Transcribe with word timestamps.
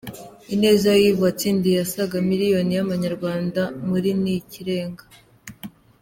Ineza 0.53 0.89
Yves 1.07 1.19
watsindiye 1.23 1.77
asaga 1.85 2.17
miliyoni 2.29 2.71
y'amanyarwanda 2.77 3.61
muri 3.87 4.09
Ni 4.21 4.33
Ikirenga. 4.39 5.03